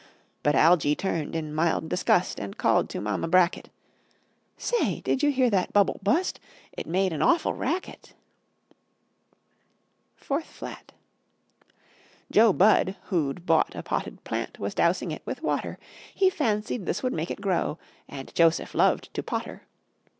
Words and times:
But 0.41 0.55
Algy 0.55 0.95
turned 0.95 1.35
in 1.35 1.53
mild 1.53 1.87
disgust, 1.87 2.39
And 2.39 2.57
called 2.57 2.89
to 2.89 2.99
Mama 2.99 3.27
Bracket, 3.27 3.69
"Say, 4.57 4.99
did 5.01 5.21
you 5.21 5.29
hear 5.29 5.51
that 5.51 5.73
bubble 5.73 5.99
bu'st? 6.01 6.39
It 6.75 6.87
made 6.87 7.13
an 7.13 7.21
awful 7.21 7.53
racket!" 7.53 8.15
[Illustration: 10.15 10.17
THIRD 10.17 10.17
FLAT] 10.17 10.17
FOURTH 10.43 10.47
FLAT 10.55 10.91
Jo 12.31 12.51
Budd, 12.51 12.95
who'd 13.09 13.45
bought 13.45 13.75
a 13.75 13.83
potted 13.83 14.23
plant, 14.23 14.57
Was 14.57 14.73
dousing 14.73 15.11
it 15.11 15.21
with 15.23 15.43
water. 15.43 15.77
He 16.15 16.31
fancied 16.31 16.87
this 16.87 17.03
would 17.03 17.13
make 17.13 17.29
it 17.29 17.39
grow, 17.39 17.77
And 18.09 18.33
Joseph 18.33 18.73
loved 18.73 19.13
to 19.13 19.21
potter. 19.21 19.67